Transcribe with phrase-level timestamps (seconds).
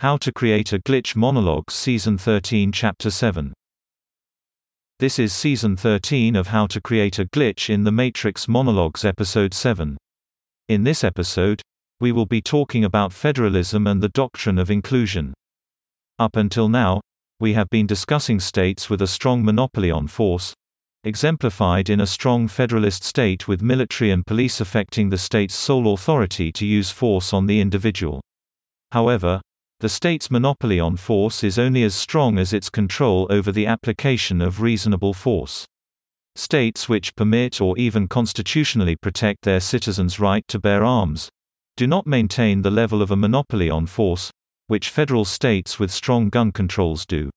[0.00, 3.52] How to Create a Glitch Monologue Season 13 Chapter 7
[5.00, 9.52] This is Season 13 of How to Create a Glitch in the Matrix Monologues Episode
[9.52, 9.98] 7.
[10.68, 11.62] In this episode,
[11.98, 15.34] we will be talking about federalism and the doctrine of inclusion.
[16.20, 17.00] Up until now,
[17.40, 20.54] we have been discussing states with a strong monopoly on force,
[21.02, 26.52] exemplified in a strong federalist state with military and police affecting the state's sole authority
[26.52, 28.20] to use force on the individual.
[28.92, 29.40] However,
[29.80, 34.40] the state's monopoly on force is only as strong as its control over the application
[34.40, 35.66] of reasonable force.
[36.34, 41.28] States which permit or even constitutionally protect their citizens' right to bear arms
[41.76, 44.32] do not maintain the level of a monopoly on force,
[44.66, 47.30] which federal states with strong gun controls do.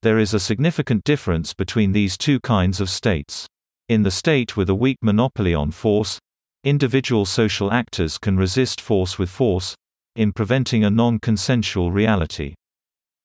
[0.00, 3.46] There is a significant difference between these two kinds of states.
[3.90, 6.18] In the state with a weak monopoly on force,
[6.64, 9.74] individual social actors can resist force with force,
[10.16, 12.54] in preventing a non-consensual reality.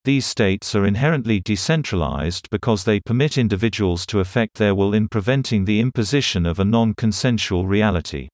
[0.03, 5.65] These states are inherently decentralized because they permit individuals to affect their will in preventing
[5.65, 8.27] the imposition of a non-consensual reality.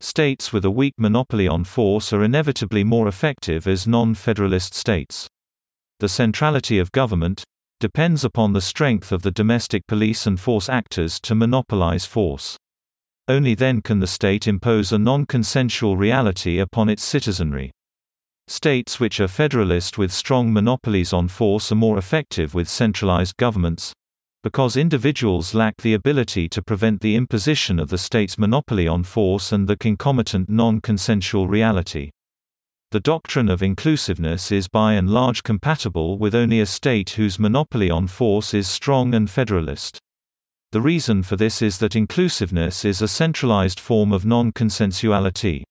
[0.00, 5.28] States with a weak monopoly on force are inevitably more effective as non-federalist states.
[5.98, 7.44] The centrality of government
[7.80, 12.56] depends upon the strength of the domestic police and force actors to monopolize force.
[13.26, 17.72] Only then can the state impose a non-consensual reality upon its citizenry.
[18.48, 23.92] States which are federalist with strong monopolies on force are more effective with centralized governments,
[24.42, 29.52] because individuals lack the ability to prevent the imposition of the state's monopoly on force
[29.52, 32.10] and the concomitant non-consensual reality.
[32.90, 37.88] The doctrine of inclusiveness is by and large compatible with only a state whose monopoly
[37.88, 39.98] on force is strong and federalist.
[40.72, 45.62] The reason for this is that inclusiveness is a centralized form of non-consensuality.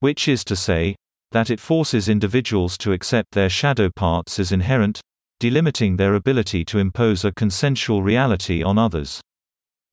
[0.00, 0.96] Which is to say,
[1.32, 5.00] that it forces individuals to accept their shadow parts as inherent,
[5.40, 9.20] delimiting their ability to impose a consensual reality on others.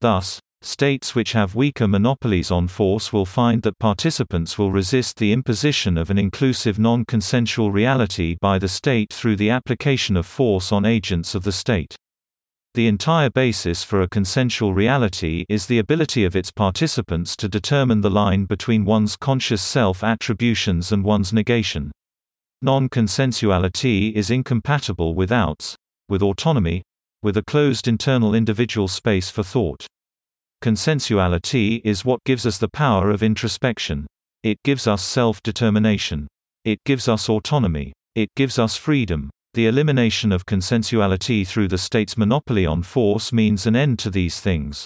[0.02, 5.32] Thus, states which have weaker monopolies on force will find that participants will resist the
[5.32, 10.86] imposition of an inclusive non-consensual reality by the state through the application of force on
[10.86, 11.96] agents of the state.
[12.76, 18.02] The entire basis for a consensual reality is the ability of its participants to determine
[18.02, 21.94] the line between one's conscious self-attributions and one's negation.
[22.62, 25.78] Non-consensuality is incompatible with outs,
[26.10, 26.82] with autonomy,
[27.24, 29.88] with a closed internal individual space for thought.
[30.62, 34.06] Consensuality is what gives us the power of introspection.
[34.44, 36.28] It gives us self-determination.
[36.66, 37.94] It gives us autonomy.
[38.16, 39.30] It gives us freedom.
[39.56, 44.42] The elimination of consensuality through the state's monopoly on force means an end to these
[44.42, 44.86] things.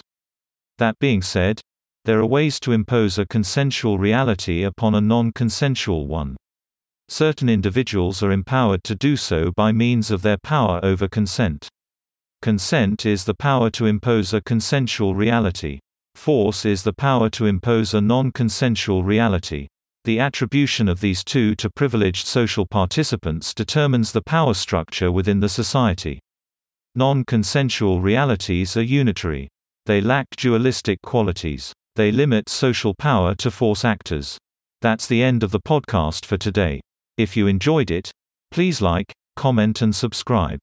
[0.78, 1.60] That being said,
[2.06, 6.38] there are ways to impose a consensual reality upon a non-consensual one.
[7.08, 11.68] Certain individuals are empowered to do so by means of their power over consent.
[12.44, 15.80] Consent is the power to impose a consensual reality.
[16.14, 19.68] Force is the power to impose a non-consensual reality.
[20.10, 25.48] The attribution of these two to privileged social participants determines the power structure within the
[25.48, 26.20] society.
[26.96, 29.50] Non-consensual realities are unitary.
[29.86, 31.74] They lack dualistic qualities.
[31.96, 34.40] They limit social power to force actors.
[34.82, 36.82] That's the end of the podcast for today.
[37.20, 38.10] If you enjoyed it,
[38.50, 40.58] please like, comment and subscribe.